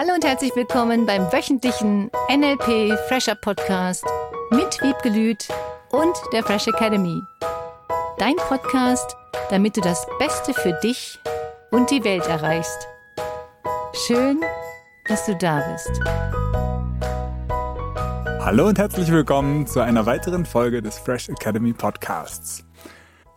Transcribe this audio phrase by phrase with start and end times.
[0.00, 4.04] Hallo und herzlich willkommen beim wöchentlichen NLP Fresher Podcast
[4.52, 5.48] mit Wiebgelüt
[5.90, 7.20] und der Fresh Academy.
[8.16, 9.16] Dein Podcast,
[9.50, 11.18] damit du das Beste für dich
[11.72, 12.86] und die Welt erreichst.
[14.06, 14.40] Schön,
[15.08, 16.00] dass du da bist.
[18.38, 22.64] Hallo und herzlich willkommen zu einer weiteren Folge des Fresh Academy Podcasts.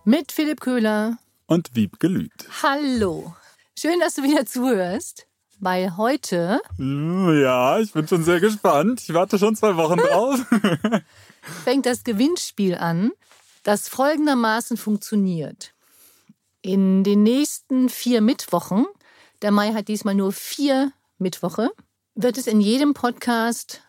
[0.06, 2.48] Mit Philipp Köhler und Wiebgelüt.
[2.62, 3.34] Hallo.
[3.76, 5.26] Schön, dass du wieder zuhörst
[5.62, 6.62] weil heute.
[6.78, 9.02] Ja, ich bin schon sehr gespannt.
[9.02, 10.40] Ich warte schon zwei Wochen drauf.
[11.64, 13.12] fängt das Gewinnspiel an,
[13.64, 15.74] das folgendermaßen funktioniert.
[16.62, 18.86] In den nächsten vier Mittwochen,
[19.42, 21.72] der Mai hat diesmal nur vier Mittwoche,
[22.16, 23.82] wird es in jedem Podcast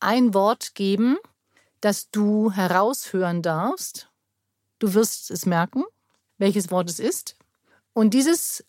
[0.00, 1.16] ein Wort geben,
[1.80, 4.08] das du heraushören darfst.
[4.78, 5.84] Du wirst es merken,
[6.38, 7.36] welches Wort es ist.
[7.92, 8.64] Und dieses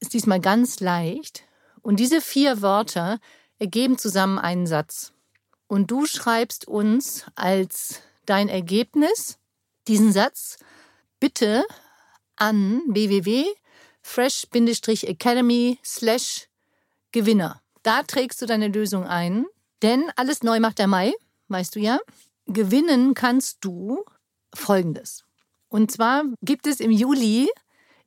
[0.00, 1.43] ist diesmal ganz leicht.
[1.84, 3.20] Und diese vier Wörter
[3.58, 5.12] ergeben zusammen einen Satz.
[5.66, 9.36] Und du schreibst uns als dein Ergebnis
[9.86, 10.56] diesen Satz
[11.20, 11.66] bitte
[12.36, 16.48] an www.fresh-academy slash
[17.12, 17.60] Gewinner.
[17.82, 19.44] Da trägst du deine Lösung ein,
[19.82, 21.12] denn alles neu macht der Mai,
[21.48, 21.98] weißt du ja.
[22.46, 24.02] Gewinnen kannst du
[24.54, 25.26] Folgendes.
[25.68, 27.50] Und zwar gibt es im Juli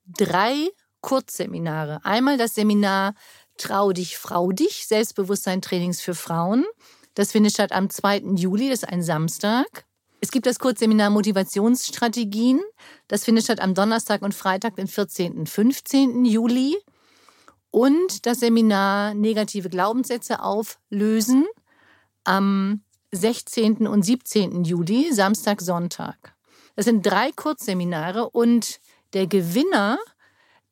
[0.07, 0.67] drei
[1.01, 2.03] Kurzseminare.
[2.03, 3.13] Einmal das Seminar
[3.57, 6.65] Trau dich, Frau dich, Selbstbewusstsein-Trainings für Frauen.
[7.15, 8.35] Das findet statt am 2.
[8.35, 9.85] Juli, das ist ein Samstag.
[10.19, 12.61] Es gibt das Kurzseminar Motivationsstrategien.
[13.07, 15.37] Das findet statt am Donnerstag und Freitag, den 14.
[15.37, 16.25] und 15.
[16.25, 16.77] Juli.
[17.71, 21.45] Und das Seminar Negative Glaubenssätze auflösen
[22.23, 23.87] am 16.
[23.87, 24.63] und 17.
[24.63, 26.35] Juli, Samstag, Sonntag.
[26.75, 28.79] Das sind drei Kurzseminare und
[29.13, 29.97] der Gewinner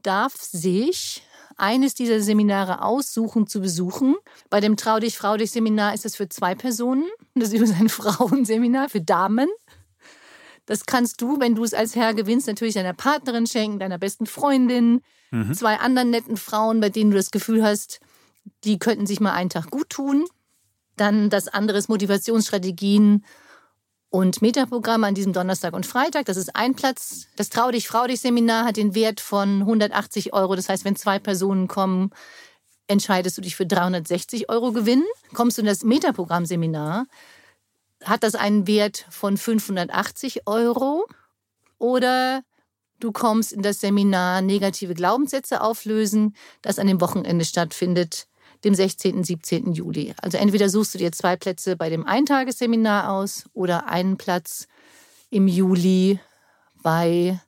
[0.02, 1.24] darf sich
[1.58, 4.16] eines dieser Seminare aussuchen zu besuchen.
[4.50, 7.06] Bei dem Trau dich, Frau dich Seminar ist es für zwei Personen.
[7.34, 9.50] Das ist übrigens ein Frauenseminar für Damen.
[10.66, 14.26] Das kannst du, wenn du es als Herr gewinnst, natürlich deiner Partnerin schenken, deiner besten
[14.26, 15.54] Freundin, mhm.
[15.54, 18.00] zwei anderen netten Frauen, bei denen du das Gefühl hast,
[18.64, 20.26] die könnten sich mal einen Tag gut tun.
[20.98, 23.26] Dann das andere ist Motivationsstrategien
[24.16, 26.26] und Metaprogramm an diesem Donnerstag und Freitag.
[26.28, 27.28] Das ist ein Platz.
[27.36, 30.56] Das Trau dich, Frau dich Seminar hat den Wert von 180 Euro.
[30.56, 32.12] Das heißt, wenn zwei Personen kommen,
[32.88, 35.04] entscheidest du dich für 360 Euro Gewinn.
[35.34, 37.08] Kommst du in das Metaprogramm Seminar,
[38.06, 41.06] hat das einen Wert von 580 Euro.
[41.78, 42.42] Oder
[43.02, 48.28] du kommst in das Seminar Negative Glaubenssätze auflösen, das an dem Wochenende stattfindet
[48.66, 49.24] dem 16.
[49.24, 49.72] 17.
[49.72, 50.14] Juli.
[50.22, 54.68] Also entweder suchst du dir zwei Plätze bei dem Eintagesseminar aus oder einen Platz
[55.30, 56.20] im Juli
[56.82, 57.40] bei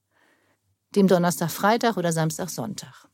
[0.95, 3.07] dem Donnerstag, Freitag oder Samstag, Sonntag.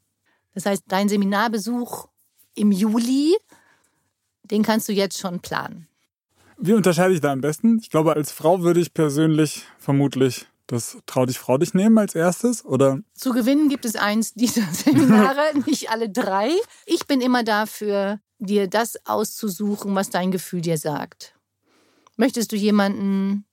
[0.53, 2.07] Das heißt, dein Seminarbesuch
[2.55, 3.35] im Juli,
[4.43, 5.87] den kannst du jetzt schon planen.
[6.57, 7.79] Wie unterscheide ich da am besten?
[7.81, 12.15] Ich glaube, als Frau würde ich persönlich vermutlich das Trau dich, Frau dich nehmen als
[12.15, 12.99] erstes, oder?
[13.13, 16.49] Zu gewinnen gibt es eins dieser Seminare, nicht alle drei.
[16.85, 21.35] Ich bin immer dafür, dir das auszusuchen, was dein Gefühl dir sagt.
[22.17, 23.45] Möchtest du jemanden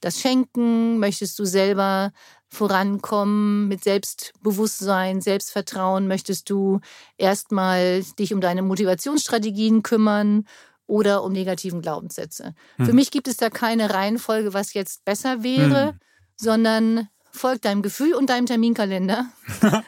[0.00, 0.98] das schenken?
[0.98, 2.12] Möchtest du selber
[2.48, 6.06] vorankommen mit Selbstbewusstsein, Selbstvertrauen?
[6.06, 6.80] Möchtest du
[7.16, 10.46] erstmal dich um deine Motivationsstrategien kümmern
[10.86, 12.54] oder um negativen Glaubenssätze?
[12.76, 12.86] Hm.
[12.86, 15.88] Für mich gibt es da keine Reihenfolge, was jetzt besser wäre.
[15.88, 16.00] Hm
[16.38, 19.26] sondern folg deinem Gefühl und deinem Terminkalender,
[19.62, 19.84] ja.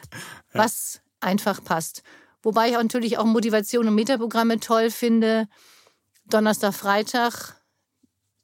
[0.53, 2.03] was einfach passt.
[2.43, 5.47] Wobei ich auch natürlich auch Motivation und Metaprogramme toll finde.
[6.25, 7.55] Donnerstag, Freitag,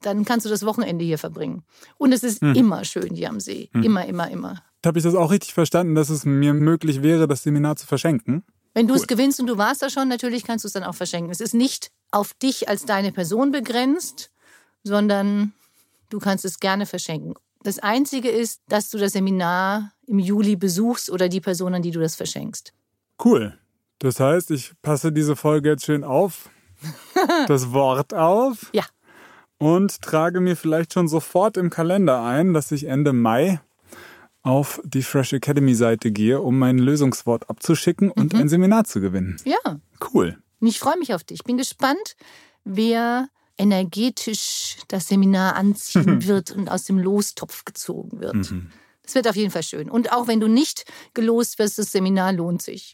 [0.02, 1.64] dann kannst du das Wochenende hier verbringen.
[1.98, 2.54] Und es ist hm.
[2.54, 3.70] immer schön hier am See.
[3.74, 3.84] Hm.
[3.84, 4.64] Immer, immer, immer.
[4.86, 8.46] Habe ich das auch richtig verstanden, dass es mir möglich wäre, das Seminar zu verschenken?
[8.74, 9.00] Wenn du cool.
[9.00, 11.32] es gewinnst und du warst da schon, natürlich kannst du es dann auch verschenken.
[11.32, 14.32] Es ist nicht auf dich als deine Person begrenzt,
[14.84, 15.54] sondern
[16.10, 17.34] du kannst es gerne verschenken.
[17.68, 21.92] Das Einzige ist, dass du das Seminar im Juli besuchst oder die Person, an die
[21.92, 22.72] du das verschenkst.
[23.22, 23.60] Cool.
[24.00, 26.50] Das heißt, ich passe diese Folge jetzt schön auf,
[27.50, 28.70] das Wort auf.
[28.72, 28.86] Ja.
[29.58, 33.60] Und trage mir vielleicht schon sofort im Kalender ein, dass ich Ende Mai
[34.44, 38.40] auf die Fresh Academy Seite gehe, um mein Lösungswort abzuschicken und mhm.
[38.40, 39.42] ein Seminar zu gewinnen.
[39.44, 39.82] Ja.
[40.14, 40.38] Cool.
[40.62, 41.42] Ich freue mich auf dich.
[41.42, 42.16] Ich bin gespannt,
[42.64, 43.28] wer
[43.58, 48.52] energetisch das Seminar anziehen wird und aus dem Lostopf gezogen wird.
[48.52, 48.72] Mhm.
[49.04, 49.90] Das wird auf jeden Fall schön.
[49.90, 52.94] Und auch wenn du nicht gelost wirst, das Seminar lohnt sich.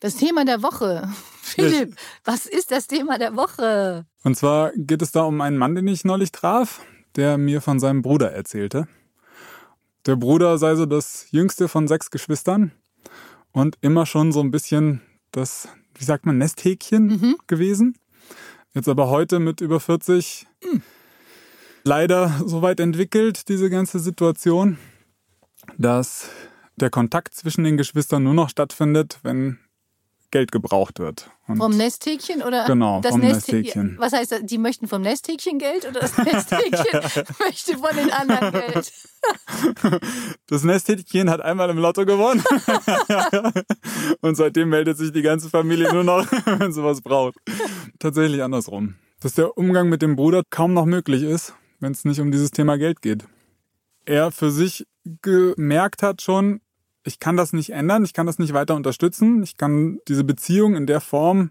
[0.00, 1.08] Das Thema der Woche.
[1.42, 4.04] Philipp, was ist das Thema der Woche?
[4.24, 6.80] Und zwar geht es da um einen Mann, den ich neulich traf,
[7.16, 8.86] der mir von seinem Bruder erzählte.
[10.06, 12.72] Der Bruder sei so das jüngste von sechs Geschwistern
[13.52, 15.02] und immer schon so ein bisschen
[15.32, 17.36] das wie sagt man, Nesthäkchen Mhm.
[17.48, 17.96] gewesen.
[18.74, 20.82] Jetzt aber heute mit über 40 Mhm.
[21.84, 24.78] leider so weit entwickelt, diese ganze Situation,
[25.78, 26.28] dass
[26.76, 29.58] der Kontakt zwischen den Geschwistern nur noch stattfindet, wenn
[30.30, 31.30] Geld gebraucht wird.
[31.46, 33.96] Und Vom Nesthäkchen oder Genau, das vom Nesthä- Nesthäkchen.
[33.98, 34.40] Was heißt das?
[34.42, 37.00] Die möchten vom Nesthäkchen Geld oder das Nesthäkchen
[37.40, 38.92] möchte von den anderen Geld?
[40.46, 42.44] das Nesthäkchen hat einmal im Lotto gewonnen.
[44.20, 46.26] Und seitdem meldet sich die ganze Familie nur noch,
[46.58, 47.36] wenn sie was braucht.
[47.98, 48.96] Tatsächlich andersrum.
[49.20, 52.50] Dass der Umgang mit dem Bruder kaum noch möglich ist, wenn es nicht um dieses
[52.50, 53.24] Thema Geld geht.
[54.04, 54.86] Er für sich
[55.22, 56.60] gemerkt hat schon,
[57.04, 60.76] ich kann das nicht ändern, ich kann das nicht weiter unterstützen, ich kann diese Beziehung
[60.76, 61.50] in der Form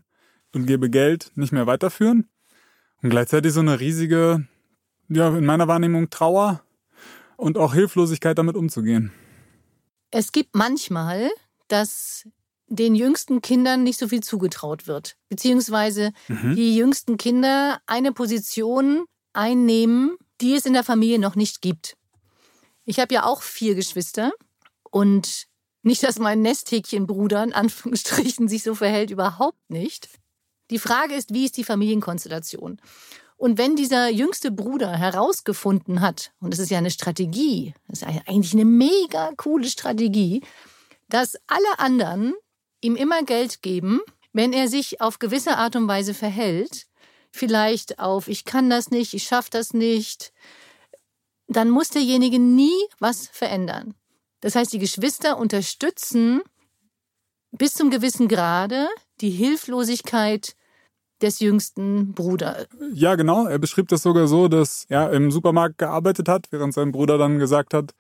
[0.54, 2.30] und gebe Geld nicht mehr weiterführen.
[3.02, 4.48] Und gleichzeitig so eine riesige,
[5.10, 6.64] ja, in meiner Wahrnehmung Trauer
[7.36, 9.12] und auch Hilflosigkeit damit umzugehen.
[10.12, 11.30] Es gibt manchmal,
[11.68, 12.28] dass
[12.68, 20.18] den jüngsten Kindern nicht so viel zugetraut wird, beziehungsweise die jüngsten Kinder eine Position einnehmen,
[20.42, 21.96] die es in der Familie noch nicht gibt.
[22.84, 24.32] Ich habe ja auch vier Geschwister
[24.98, 25.46] und
[25.84, 30.10] nicht, dass mein Nesthäkchenbruder in Anführungsstrichen sich so verhält, überhaupt nicht.
[30.72, 32.82] Die Frage ist, wie ist die Familienkonstellation?
[33.38, 38.08] Und wenn dieser jüngste Bruder herausgefunden hat, und das ist ja eine Strategie, das ist
[38.28, 40.42] eigentlich eine mega coole Strategie,
[41.10, 42.34] dass alle anderen
[42.82, 44.02] ihm immer Geld geben,
[44.34, 46.88] wenn er sich auf gewisse Art und Weise verhält,
[47.32, 50.34] vielleicht auf ich kann das nicht, ich schaffe das nicht,
[51.48, 53.94] dann muss derjenige nie was verändern.
[54.42, 56.42] Das heißt, die Geschwister unterstützen
[57.52, 58.88] bis zum gewissen Grade
[59.22, 60.56] die Hilflosigkeit
[61.22, 62.68] des jüngsten Bruders.
[62.94, 63.48] Ja, genau.
[63.48, 67.40] Er beschrieb das sogar so, dass er im Supermarkt gearbeitet hat, während sein Bruder dann
[67.40, 67.94] gesagt hat,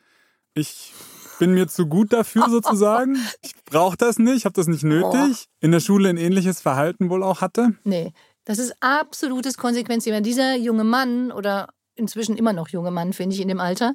[0.53, 0.93] ich
[1.39, 3.17] bin mir zu gut dafür sozusagen.
[3.41, 5.47] Ich brauche das nicht, habe das nicht nötig.
[5.59, 7.75] In der Schule ein ähnliches Verhalten wohl auch hatte.
[7.83, 8.13] Nee,
[8.45, 10.05] das ist absolutes Konsequenz.
[10.05, 13.93] Wenn dieser junge Mann oder inzwischen immer noch junge Mann, finde ich, in dem Alter,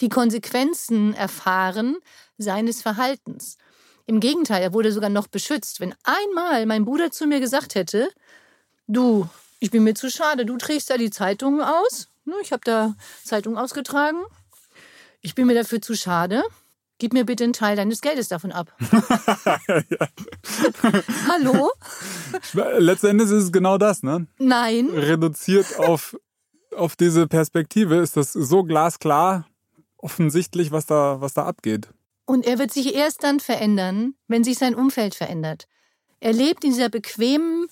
[0.00, 1.96] die Konsequenzen erfahren
[2.36, 3.56] seines Verhaltens.
[4.06, 5.80] Im Gegenteil, er wurde sogar noch beschützt.
[5.80, 8.08] Wenn einmal mein Bruder zu mir gesagt hätte,
[8.86, 9.28] du,
[9.60, 12.94] ich bin mir zu schade, du trägst da die Zeitungen aus, ne, ich habe da
[13.24, 14.18] Zeitungen ausgetragen,
[15.20, 16.42] ich bin mir dafür zu schade,
[16.98, 18.74] gib mir bitte einen Teil deines Geldes davon ab.
[21.28, 21.70] Hallo?
[22.78, 24.26] Letztendlich ist es genau das, ne?
[24.38, 24.88] Nein.
[24.90, 26.16] Reduziert auf,
[26.74, 29.46] auf diese Perspektive ist das so glasklar
[29.98, 31.88] offensichtlich, was da, was da abgeht.
[32.24, 35.66] Und er wird sich erst dann verändern, wenn sich sein Umfeld verändert.
[36.20, 37.68] Er lebt in dieser bequemen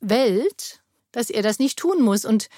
[0.00, 0.82] Welt,
[1.12, 2.24] dass er das nicht tun muss.
[2.24, 2.48] Und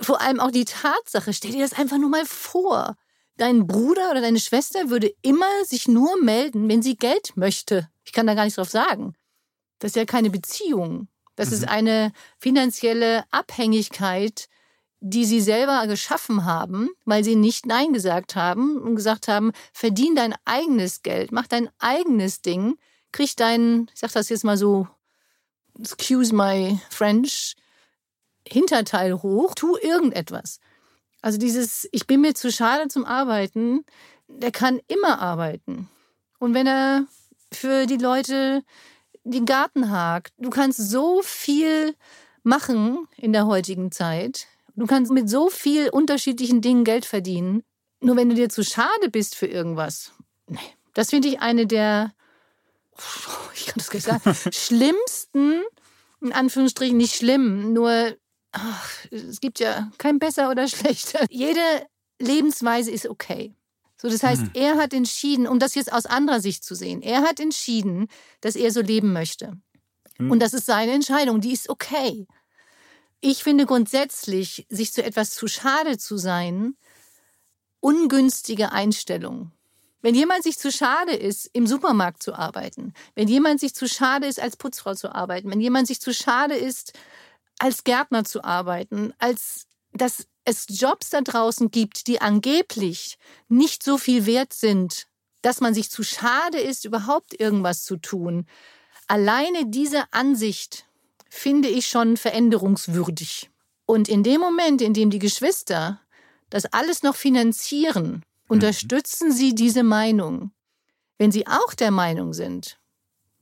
[0.00, 2.96] vor allem auch die Tatsache, stell dir das einfach nur mal vor.
[3.36, 7.88] Dein Bruder oder deine Schwester würde immer sich nur melden, wenn sie Geld möchte.
[8.04, 9.14] Ich kann da gar nichts drauf sagen.
[9.78, 11.08] Das ist ja keine Beziehung.
[11.34, 14.48] Das ist eine finanzielle Abhängigkeit,
[15.04, 20.14] die sie selber geschaffen haben, weil sie nicht Nein gesagt haben und gesagt haben, verdien
[20.14, 22.78] dein eigenes Geld, mach dein eigenes Ding,
[23.10, 24.86] krieg dein, ich sag das jetzt mal so,
[25.76, 27.56] excuse my French,
[28.46, 30.60] Hinterteil hoch, tu irgendetwas.
[31.20, 33.84] Also dieses, ich bin mir zu schade zum Arbeiten,
[34.28, 35.88] der kann immer arbeiten.
[36.38, 37.06] Und wenn er
[37.50, 38.62] für die Leute
[39.24, 41.96] den Garten hakt, du kannst so viel
[42.44, 44.46] machen in der heutigen Zeit.
[44.74, 47.62] Du kannst mit so viel unterschiedlichen Dingen Geld verdienen.
[48.00, 50.12] Nur wenn du dir zu schade bist für irgendwas.
[50.48, 50.58] Nee,
[50.94, 52.12] das finde ich eine der,
[53.54, 55.62] ich kann das gar nicht sagen, schlimmsten,
[56.20, 58.16] in Anführungsstrichen nicht schlimm, nur
[58.52, 61.24] ach, es gibt ja kein besser oder schlechter.
[61.30, 61.60] Jede
[62.18, 63.54] Lebensweise ist okay.
[63.96, 67.22] So, das heißt, er hat entschieden, um das jetzt aus anderer Sicht zu sehen, er
[67.22, 68.08] hat entschieden,
[68.40, 69.52] dass er so leben möchte.
[70.18, 72.26] Und das ist seine Entscheidung, die ist okay.
[73.24, 76.76] Ich finde grundsätzlich, sich zu etwas zu schade zu sein,
[77.78, 79.52] ungünstige Einstellung.
[80.00, 84.26] Wenn jemand sich zu schade ist, im Supermarkt zu arbeiten, wenn jemand sich zu schade
[84.26, 86.94] ist, als Putzfrau zu arbeiten, wenn jemand sich zu schade ist,
[87.60, 93.98] als Gärtner zu arbeiten, als dass es Jobs da draußen gibt, die angeblich nicht so
[93.98, 95.06] viel wert sind,
[95.42, 98.48] dass man sich zu schade ist, überhaupt irgendwas zu tun.
[99.06, 100.86] Alleine diese Ansicht
[101.34, 103.50] finde ich schon veränderungswürdig.
[103.86, 105.98] Und in dem Moment, in dem die Geschwister
[106.50, 110.52] das alles noch finanzieren, unterstützen sie diese Meinung.
[111.16, 112.78] Wenn sie auch der Meinung sind,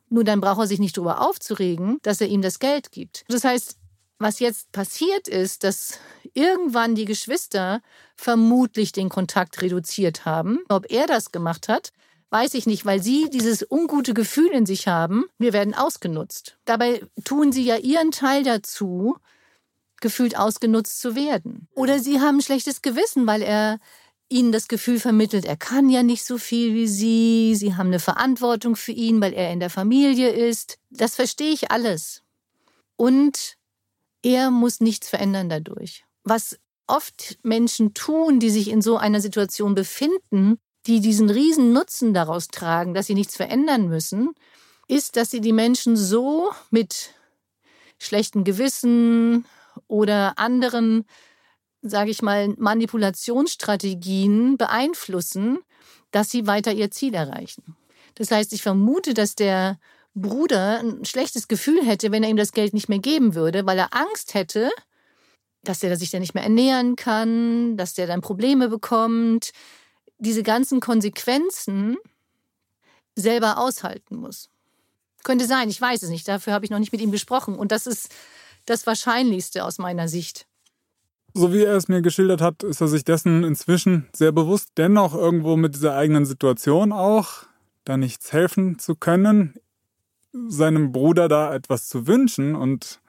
[0.08, 3.24] nur dann braucht er sich nicht darüber aufzuregen, dass er ihm das Geld gibt.
[3.26, 3.76] Das heißt,
[4.20, 5.98] was jetzt passiert ist, dass
[6.32, 7.82] irgendwann die Geschwister
[8.14, 10.60] vermutlich den Kontakt reduziert haben.
[10.68, 11.90] Ob er das gemacht hat,
[12.30, 16.56] weiß ich nicht, weil sie dieses ungute Gefühl in sich haben, wir werden ausgenutzt.
[16.64, 19.16] Dabei tun sie ja ihren Teil dazu,
[20.00, 21.68] gefühlt ausgenutzt zu werden.
[21.74, 23.78] Oder sie haben ein schlechtes Gewissen, weil er
[24.28, 27.98] ihnen das Gefühl vermittelt, er kann ja nicht so viel wie sie, sie haben eine
[27.98, 30.78] Verantwortung für ihn, weil er in der Familie ist.
[30.88, 32.22] Das verstehe ich alles.
[32.96, 33.56] Und
[34.22, 36.04] er muss nichts verändern dadurch.
[36.22, 42.14] Was oft Menschen tun, die sich in so einer Situation befinden, die diesen riesen Nutzen
[42.14, 44.30] daraus tragen, dass sie nichts verändern müssen,
[44.88, 47.14] ist, dass sie die Menschen so mit
[47.98, 49.44] schlechten Gewissen
[49.88, 51.04] oder anderen
[51.82, 55.58] sage ich mal, Manipulationsstrategien beeinflussen,
[56.10, 57.76] dass sie weiter ihr Ziel erreichen.
[58.16, 59.78] Das heißt, ich vermute, dass der
[60.14, 63.78] Bruder ein schlechtes Gefühl hätte, wenn er ihm das Geld nicht mehr geben würde, weil
[63.78, 64.70] er Angst hätte,
[65.62, 69.52] dass der sich dann nicht mehr ernähren kann, dass der dann Probleme bekommt,
[70.20, 71.96] diese ganzen Konsequenzen
[73.16, 74.48] selber aushalten muss.
[75.24, 77.72] Könnte sein, ich weiß es nicht, dafür habe ich noch nicht mit ihm gesprochen und
[77.72, 78.14] das ist
[78.66, 80.46] das Wahrscheinlichste aus meiner Sicht.
[81.34, 85.14] So wie er es mir geschildert hat, ist er sich dessen inzwischen sehr bewusst, dennoch
[85.14, 87.44] irgendwo mit dieser eigenen Situation auch,
[87.84, 89.54] da nichts helfen zu können,
[90.32, 93.00] seinem Bruder da etwas zu wünschen und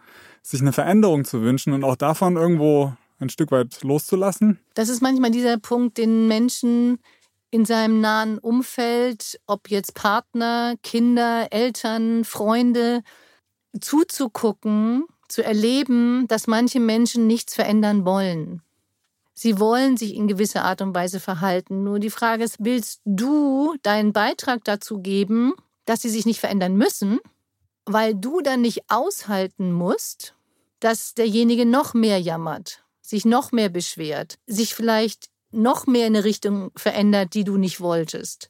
[0.44, 4.60] sich eine Veränderung zu wünschen und auch davon irgendwo ein Stück weit loszulassen.
[4.74, 7.00] Das ist manchmal dieser Punkt, den Menschen
[7.52, 13.04] in seinem nahen Umfeld, ob jetzt Partner, Kinder, Eltern, Freunde,
[13.80, 18.62] zuzugucken, zu erleben, dass manche Menschen nichts verändern wollen.
[19.34, 21.84] Sie wollen sich in gewisser Art und Weise verhalten.
[21.84, 25.54] Nur die Frage ist, willst du deinen Beitrag dazu geben,
[25.86, 27.20] dass sie sich nicht verändern müssen,
[27.86, 30.36] weil du dann nicht aushalten musst,
[30.80, 36.24] dass derjenige noch mehr jammert, sich noch mehr beschwert, sich vielleicht noch mehr in eine
[36.24, 38.50] Richtung verändert, die du nicht wolltest.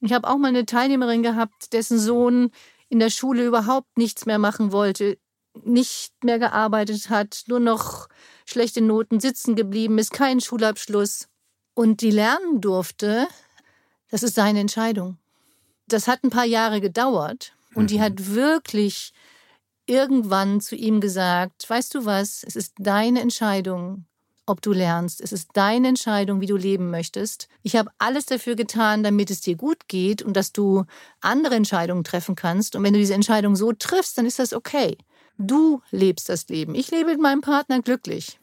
[0.00, 2.50] Ich habe auch mal eine Teilnehmerin gehabt, dessen Sohn
[2.88, 5.18] in der Schule überhaupt nichts mehr machen wollte,
[5.64, 8.08] nicht mehr gearbeitet hat, nur noch
[8.46, 11.28] schlechte Noten sitzen geblieben ist, kein Schulabschluss
[11.74, 13.26] und die lernen durfte,
[14.10, 15.18] das ist seine Entscheidung.
[15.86, 17.86] Das hat ein paar Jahre gedauert und mhm.
[17.88, 19.12] die hat wirklich
[19.92, 24.06] irgendwann zu ihm gesagt, weißt du was, es ist deine Entscheidung,
[24.46, 25.20] ob du lernst.
[25.20, 27.48] Es ist deine Entscheidung, wie du leben möchtest.
[27.62, 30.84] Ich habe alles dafür getan, damit es dir gut geht und dass du
[31.20, 32.74] andere Entscheidungen treffen kannst.
[32.74, 34.96] Und wenn du diese Entscheidung so triffst, dann ist das okay.
[35.36, 36.74] Du lebst das Leben.
[36.74, 38.38] Ich lebe mit meinem Partner glücklich.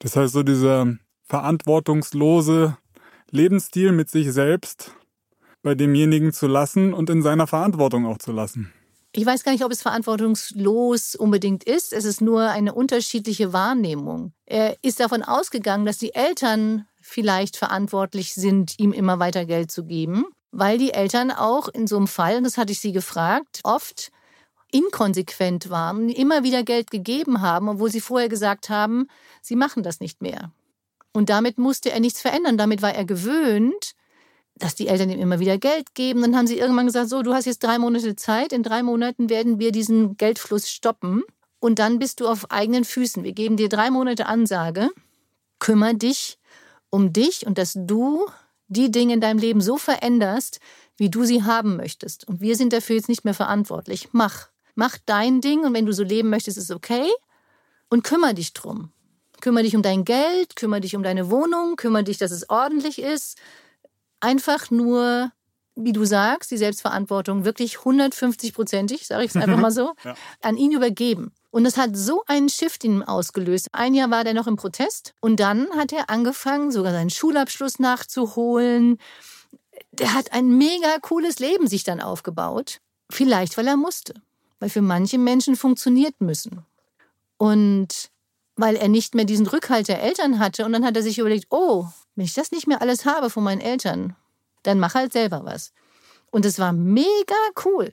[0.00, 2.76] Das heißt, so dieser verantwortungslose
[3.30, 4.92] Lebensstil mit sich selbst
[5.62, 8.72] bei demjenigen zu lassen und in seiner Verantwortung auch zu lassen.
[9.12, 11.92] Ich weiß gar nicht, ob es verantwortungslos unbedingt ist.
[11.92, 14.32] Es ist nur eine unterschiedliche Wahrnehmung.
[14.44, 19.84] Er ist davon ausgegangen, dass die Eltern vielleicht verantwortlich sind, ihm immer weiter Geld zu
[19.84, 23.60] geben, weil die Eltern auch in so einem Fall, und das hatte ich sie gefragt,
[23.64, 24.10] oft
[24.70, 29.06] inkonsequent waren, immer wieder Geld gegeben haben, obwohl sie vorher gesagt haben,
[29.40, 30.52] sie machen das nicht mehr.
[31.12, 32.58] Und damit musste er nichts verändern.
[32.58, 33.94] Damit war er gewöhnt,
[34.58, 36.22] dass die Eltern ihm immer wieder Geld geben.
[36.22, 38.52] Dann haben sie irgendwann gesagt, so, du hast jetzt drei Monate Zeit.
[38.52, 41.22] In drei Monaten werden wir diesen Geldfluss stoppen.
[41.60, 43.24] Und dann bist du auf eigenen Füßen.
[43.24, 44.90] Wir geben dir drei Monate Ansage.
[45.58, 46.38] Kümmer dich
[46.90, 48.26] um dich und dass du
[48.68, 50.60] die Dinge in deinem Leben so veränderst,
[50.96, 52.28] wie du sie haben möchtest.
[52.28, 54.08] Und wir sind dafür jetzt nicht mehr verantwortlich.
[54.12, 54.48] Mach
[54.78, 57.10] mach dein Ding und wenn du so leben möchtest, ist okay.
[57.90, 58.92] Und kümmere dich drum.
[59.40, 63.00] Kümmere dich um dein Geld, kümmere dich um deine Wohnung, kümmere dich, dass es ordentlich
[63.00, 63.38] ist.
[64.20, 65.30] Einfach nur,
[65.74, 70.14] wie du sagst, die Selbstverantwortung wirklich 150-prozentig, sage ich es einfach mal so, ja.
[70.42, 71.32] an ihn übergeben.
[71.50, 73.68] Und das hat so einen Shift in ihm ausgelöst.
[73.72, 77.78] Ein Jahr war der noch im Protest und dann hat er angefangen, sogar seinen Schulabschluss
[77.78, 78.98] nachzuholen.
[79.92, 82.80] Der hat ein mega cooles Leben sich dann aufgebaut.
[83.10, 84.14] Vielleicht, weil er musste
[84.60, 86.64] weil für manche Menschen funktioniert müssen.
[87.36, 88.10] Und
[88.56, 91.46] weil er nicht mehr diesen Rückhalt der Eltern hatte und dann hat er sich überlegt,
[91.50, 91.86] oh,
[92.18, 94.16] wenn ich das nicht mehr alles habe von meinen Eltern,
[94.64, 95.72] dann mach halt selber was.
[96.32, 97.06] Und es war mega
[97.64, 97.92] cool.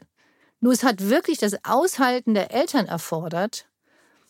[0.59, 3.67] Nur es hat wirklich das Aushalten der Eltern erfordert,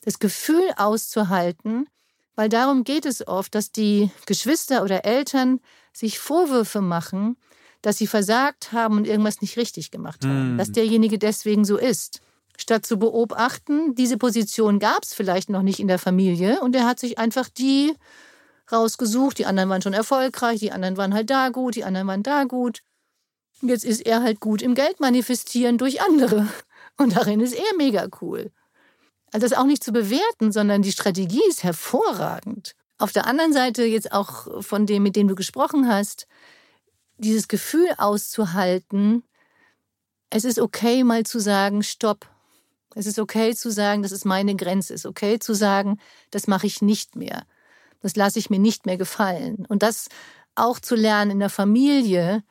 [0.04, 1.88] das Gefühl auszuhalten,
[2.36, 5.62] weil darum geht es oft, dass die Geschwister oder Eltern
[5.94, 7.38] sich Vorwürfe machen,
[7.82, 10.58] dass sie versagt haben und irgendwas nicht richtig gemacht haben, mm.
[10.58, 12.20] dass derjenige deswegen so ist
[12.58, 16.86] statt zu beobachten, diese Position gab es vielleicht noch nicht in der Familie und er
[16.86, 17.94] hat sich einfach die
[18.72, 19.38] rausgesucht.
[19.38, 22.44] Die anderen waren schon erfolgreich, die anderen waren halt da gut, die anderen waren da
[22.44, 22.82] gut.
[23.62, 26.48] Jetzt ist er halt gut im Geld manifestieren durch andere.
[26.98, 28.52] Und darin ist er mega cool.
[29.32, 32.76] Also das auch nicht zu bewerten, sondern die Strategie ist hervorragend.
[32.98, 36.28] Auf der anderen Seite jetzt auch von dem, mit dem du gesprochen hast,
[37.18, 39.24] dieses Gefühl auszuhalten,
[40.30, 42.30] es ist okay, mal zu sagen, stopp.
[42.96, 44.94] Es ist okay zu sagen, das ist meine Grenze.
[44.94, 46.00] Es ist okay zu sagen,
[46.32, 47.46] das mache ich nicht mehr.
[48.06, 49.66] Das lasse ich mir nicht mehr gefallen.
[49.68, 50.10] Und das
[50.54, 52.44] auch zu lernen in der Familie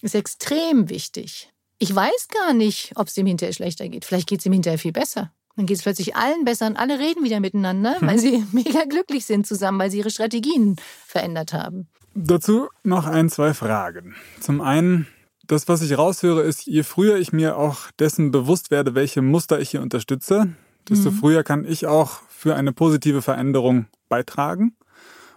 [0.00, 1.52] ist extrem wichtig.
[1.76, 4.06] Ich weiß gar nicht, ob es dem hinterher schlechter geht.
[4.06, 5.30] Vielleicht geht es ihm hinterher viel besser.
[5.54, 9.26] Dann geht es plötzlich allen besser und alle reden wieder miteinander, weil sie mega glücklich
[9.26, 10.76] sind zusammen, weil sie ihre Strategien
[11.06, 11.88] verändert haben.
[12.14, 14.14] Dazu noch ein, zwei Fragen.
[14.40, 15.06] Zum einen,
[15.46, 19.60] das, was ich raushöre, ist, je früher ich mir auch dessen bewusst werde, welche Muster
[19.60, 20.54] ich hier unterstütze,
[20.88, 21.16] desto mhm.
[21.16, 24.74] früher kann ich auch für eine positive Veränderung beitragen.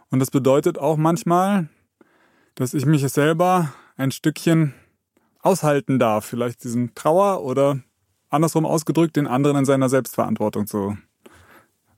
[0.10, 1.70] Und das bedeutet auch manchmal,
[2.56, 4.74] dass ich mich selber ein Stückchen
[5.42, 7.80] aushalten darf, vielleicht diesen Trauer oder
[8.30, 10.98] andersrum ausgedrückt, den anderen in seiner Selbstverantwortung zu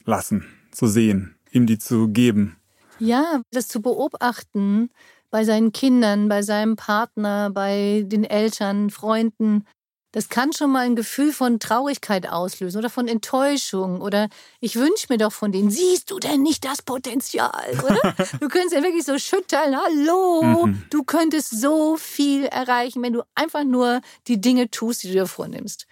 [0.06, 2.58] lassen, zu sehen, ihm die zu geben.
[3.00, 4.90] Ja, das zu beobachten
[5.30, 9.66] bei seinen Kindern, bei seinem Partner, bei den Eltern, Freunden,
[10.12, 15.08] das kann schon mal ein Gefühl von Traurigkeit auslösen oder von Enttäuschung oder ich wünsche
[15.10, 18.16] mir doch von denen, siehst du denn nicht das Potenzial, oder?
[18.40, 20.84] Du könntest ja wirklich so schütteln, hallo, mhm.
[20.90, 25.28] du könntest so viel erreichen, wenn du einfach nur die Dinge tust, die du dir
[25.28, 25.88] vornimmst.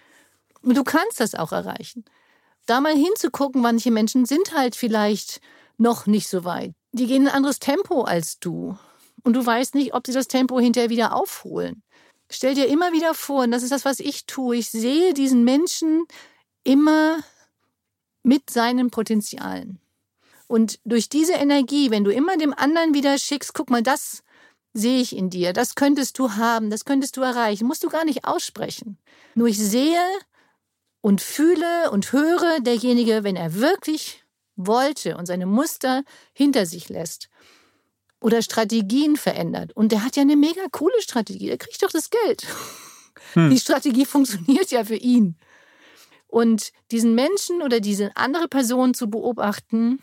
[0.62, 2.04] Und du kannst das auch erreichen.
[2.66, 5.40] Da mal hinzugucken, manche Menschen sind halt vielleicht
[5.78, 6.72] noch nicht so weit.
[6.92, 8.76] Die gehen ein anderes Tempo als du.
[9.22, 11.82] Und du weißt nicht, ob sie das Tempo hinterher wieder aufholen.
[12.30, 15.44] Stell dir immer wieder vor, und das ist das, was ich tue, ich sehe diesen
[15.44, 16.06] Menschen
[16.64, 17.18] immer
[18.22, 19.80] mit seinen Potenzialen.
[20.48, 24.22] Und durch diese Energie, wenn du immer dem anderen wieder schickst, guck mal, das
[24.72, 28.04] sehe ich in dir, das könntest du haben, das könntest du erreichen, musst du gar
[28.04, 28.98] nicht aussprechen.
[29.34, 30.02] Nur ich sehe
[31.00, 34.24] und fühle und höre derjenige, wenn er wirklich
[34.56, 36.02] wollte und seine Muster
[36.32, 37.28] hinter sich lässt
[38.20, 39.72] oder Strategien verändert.
[39.74, 41.46] Und der hat ja eine mega coole Strategie.
[41.46, 42.46] Der kriegt doch das Geld.
[43.32, 43.50] Hm.
[43.50, 45.36] Die Strategie funktioniert ja für ihn.
[46.26, 50.02] Und diesen Menschen oder diese andere Person zu beobachten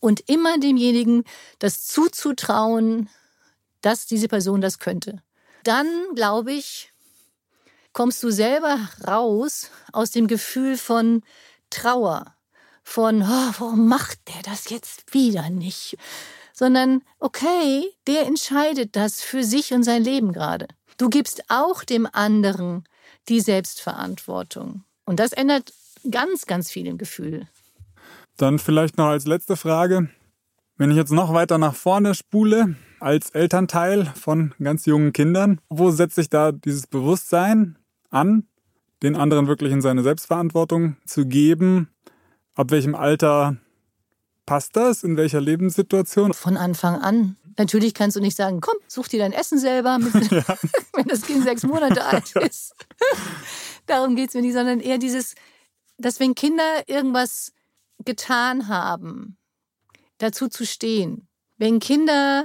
[0.00, 1.24] und immer demjenigen
[1.58, 3.08] das zuzutrauen,
[3.80, 5.22] dass diese Person das könnte.
[5.64, 6.92] Dann, glaube ich,
[7.92, 11.22] kommst du selber raus aus dem Gefühl von
[11.70, 12.34] Trauer,
[12.82, 15.96] von, oh, warum macht der das jetzt wieder nicht?
[16.52, 20.68] Sondern okay, der entscheidet das für sich und sein Leben gerade.
[20.98, 22.84] Du gibst auch dem anderen
[23.28, 24.84] die Selbstverantwortung.
[25.04, 25.72] Und das ändert
[26.10, 27.48] ganz, ganz viel im Gefühl.
[28.36, 30.08] Dann vielleicht noch als letzte Frage.
[30.76, 35.90] Wenn ich jetzt noch weiter nach vorne spule, als Elternteil von ganz jungen Kindern, wo
[35.90, 37.78] setzt sich da dieses Bewusstsein
[38.10, 38.46] an,
[39.02, 41.88] den anderen wirklich in seine Selbstverantwortung zu geben?
[42.54, 43.56] Ab welchem Alter
[44.52, 45.02] Passt das?
[45.02, 46.34] In welcher Lebenssituation?
[46.34, 47.38] Von Anfang an.
[47.56, 49.98] Natürlich kannst du nicht sagen, komm, such dir dein Essen selber,
[50.30, 50.58] ja.
[50.92, 52.74] wenn das Kind sechs Monate alt ist.
[53.86, 55.36] Darum geht es mir nicht, sondern eher dieses,
[55.96, 57.54] dass wenn Kinder irgendwas
[58.04, 59.38] getan haben,
[60.18, 61.28] dazu zu stehen.
[61.56, 62.44] Wenn Kinder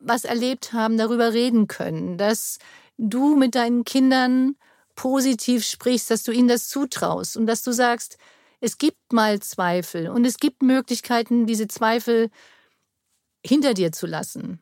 [0.00, 2.58] was erlebt haben, darüber reden können, dass
[2.98, 4.56] du mit deinen Kindern
[4.96, 8.18] positiv sprichst, dass du ihnen das zutraust und dass du sagst,
[8.64, 12.30] es gibt mal Zweifel und es gibt Möglichkeiten, diese Zweifel
[13.44, 14.58] hinter dir zu lassen.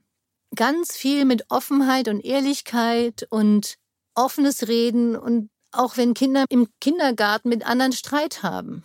[0.57, 3.77] Ganz viel mit Offenheit und Ehrlichkeit und
[4.17, 8.83] offenes Reden und auch wenn Kinder im Kindergarten mit anderen Streit haben.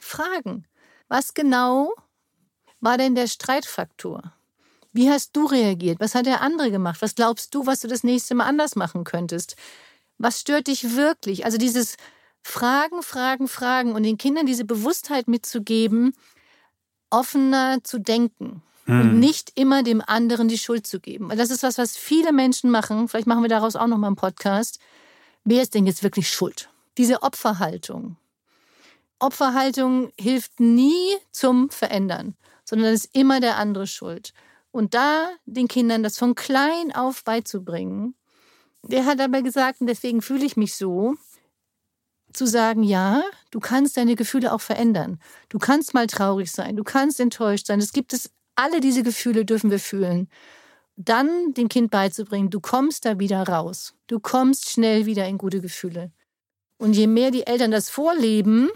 [0.00, 0.66] Fragen,
[1.08, 1.92] was genau
[2.78, 4.32] war denn der Streitfaktor?
[4.92, 5.98] Wie hast du reagiert?
[5.98, 7.02] Was hat der andere gemacht?
[7.02, 9.56] Was glaubst du, was du das nächste Mal anders machen könntest?
[10.18, 11.44] Was stört dich wirklich?
[11.44, 11.96] Also dieses
[12.42, 16.14] Fragen, Fragen, Fragen und den Kindern diese Bewusstheit mitzugeben,
[17.10, 19.00] offener zu denken hm.
[19.00, 21.30] und nicht immer dem anderen die Schuld zu geben.
[21.36, 23.08] Das ist was, was viele Menschen machen.
[23.08, 24.78] Vielleicht machen wir daraus auch noch mal einen Podcast.
[25.44, 26.70] Wer ist denn jetzt wirklich schuld?
[26.98, 28.16] Diese Opferhaltung.
[29.18, 34.32] Opferhaltung hilft nie zum Verändern, sondern es ist immer der andere schuld.
[34.72, 38.14] Und da den Kindern das von klein auf beizubringen,
[38.82, 41.16] der hat aber gesagt, und deswegen fühle ich mich so,
[42.32, 45.18] zu sagen, ja, du kannst deine Gefühle auch verändern.
[45.48, 47.80] Du kannst mal traurig sein, du kannst enttäuscht sein.
[47.80, 50.28] Es gibt es, alle diese Gefühle dürfen wir fühlen.
[50.96, 53.94] Dann dem Kind beizubringen, du kommst da wieder raus.
[54.06, 56.12] Du kommst schnell wieder in gute Gefühle.
[56.76, 58.70] Und je mehr die Eltern das vorleben,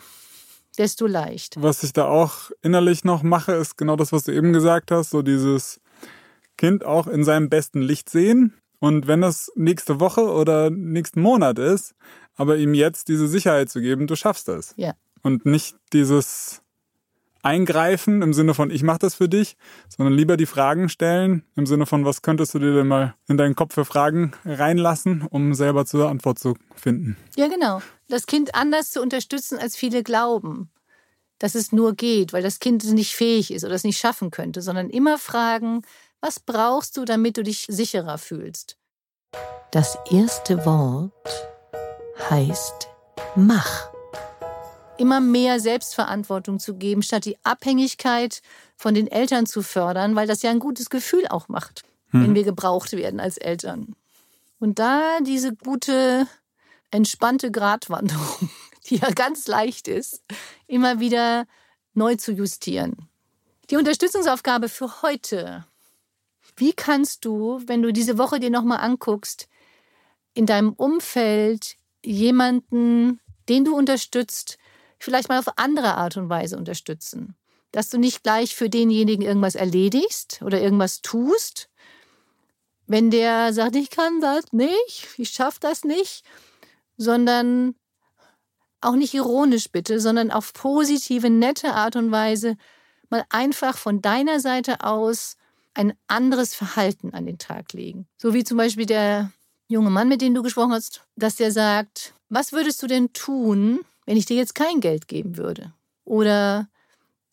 [0.79, 1.61] desto leicht.
[1.61, 5.11] Was ich da auch innerlich noch mache, ist genau das, was du eben gesagt hast,
[5.11, 5.81] so dieses
[6.57, 8.55] Kind auch in seinem besten Licht sehen.
[8.79, 11.95] Und wenn das nächste Woche oder nächsten Monat ist,
[12.37, 14.75] aber ihm jetzt diese Sicherheit zu geben, du schaffst es.
[14.77, 14.94] Ja.
[15.23, 16.62] Und nicht dieses
[17.44, 19.57] eingreifen im Sinne von, ich mache das für dich,
[19.88, 23.37] sondern lieber die Fragen stellen im Sinne von, was könntest du dir denn mal in
[23.37, 27.16] deinen Kopf für Fragen reinlassen, um selber zur Antwort zu finden.
[27.37, 27.83] Ja, genau.
[28.09, 30.70] Das Kind anders zu unterstützen, als viele glauben,
[31.38, 34.62] dass es nur geht, weil das Kind nicht fähig ist oder es nicht schaffen könnte,
[34.62, 35.83] sondern immer fragen,
[36.20, 38.79] was brauchst du, damit du dich sicherer fühlst?
[39.70, 41.54] Das erste Wort
[42.31, 42.88] heißt
[43.37, 43.94] mach
[44.96, 48.42] immer mehr Selbstverantwortung zu geben, statt die Abhängigkeit
[48.77, 52.22] von den Eltern zu fördern, weil das ja ein gutes Gefühl auch macht, hm.
[52.22, 53.96] wenn wir gebraucht werden als Eltern.
[54.59, 56.27] Und da diese gute,
[56.90, 58.50] entspannte Gratwanderung,
[58.87, 60.22] die ja ganz leicht ist,
[60.66, 61.46] immer wieder
[61.94, 63.09] neu zu justieren.
[63.70, 65.64] Die Unterstützungsaufgabe für heute.
[66.57, 69.48] Wie kannst du, wenn du diese Woche dir nochmal anguckst,
[70.35, 74.59] in deinem Umfeld jemanden, den du unterstützt,
[74.99, 77.37] vielleicht mal auf andere Art und Weise unterstützen.
[77.73, 81.69] Dass du nicht gleich für denjenigen irgendwas erledigst oder irgendwas tust.
[82.87, 86.25] Wenn der sagt, ich kann das nicht, ich schaffe das nicht,
[86.97, 87.75] sondern
[88.81, 92.57] auch nicht ironisch bitte, sondern auf positive, nette Art und Weise
[93.09, 95.37] mal einfach von deiner Seite aus
[95.73, 98.07] ein anderes Verhalten an den Tag legen.
[98.17, 99.33] So wie zum Beispiel der
[99.68, 103.81] junge Mann, mit dem du gesprochen hast, dass der sagt, was würdest du denn tun,
[104.07, 105.72] wenn ich dir jetzt kein Geld geben würde?
[106.05, 106.68] Oder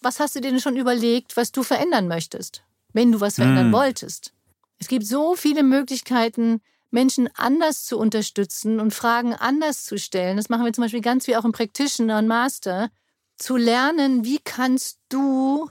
[0.01, 2.63] was hast du dir denn schon überlegt, was du verändern möchtest,
[2.93, 3.73] wenn du was verändern hm.
[3.73, 4.33] wolltest?
[4.79, 10.37] Es gibt so viele Möglichkeiten, Menschen anders zu unterstützen und Fragen anders zu stellen.
[10.37, 12.89] Das machen wir zum Beispiel ganz wie auch im Practitioner und Master.
[13.37, 15.69] Zu lernen, wie kannst du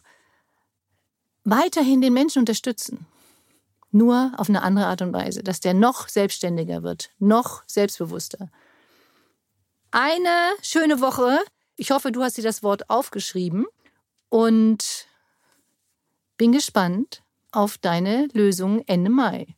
[1.45, 3.07] weiterhin den Menschen unterstützen?
[3.93, 8.51] Nur auf eine andere Art und Weise, dass der noch selbstständiger wird, noch selbstbewusster
[9.91, 11.39] eine schöne Woche.
[11.77, 13.67] Ich hoffe, du hast dir das Wort aufgeschrieben
[14.29, 15.07] und
[16.37, 17.23] bin gespannt
[17.53, 19.57] auf deine Lösung Ende Mai.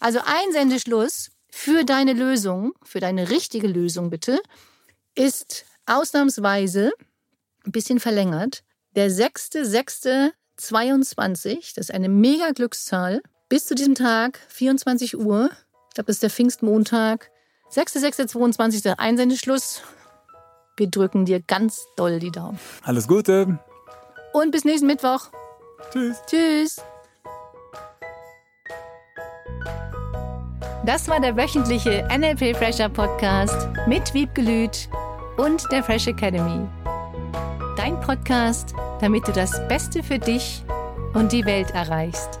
[0.00, 4.42] Also ein Sendeschluss für deine Lösung, für deine richtige Lösung bitte,
[5.14, 6.92] ist ausnahmsweise
[7.64, 8.62] ein bisschen verlängert.
[8.94, 15.50] Der 6.6.22, das ist eine mega Glückszahl, bis zu diesem Tag, 24 Uhr,
[15.88, 17.30] ich glaube, das ist der Pfingstmontag,
[17.72, 18.98] 6.6.22.
[18.98, 19.82] Einsendeschluss.
[20.76, 22.58] Wir drücken dir ganz doll die Daumen.
[22.84, 23.58] Alles Gute.
[24.32, 25.28] Und bis nächsten Mittwoch.
[25.90, 26.18] Tschüss.
[26.26, 26.76] Tschüss.
[30.86, 34.88] Das war der wöchentliche NLP Fresher Podcast mit Wiebgelüt
[35.36, 36.66] und der Fresh Academy.
[37.76, 40.64] Dein Podcast, damit du das Beste für dich
[41.12, 42.40] und die Welt erreichst.